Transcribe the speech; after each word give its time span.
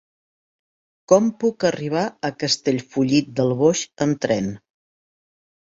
Com 1.13 1.27
puc 1.43 1.65
arribar 1.69 2.07
a 2.31 2.33
Castellfollit 2.45 3.31
del 3.43 3.55
Boix 3.63 3.87
amb 4.09 4.23
tren? 4.27 4.51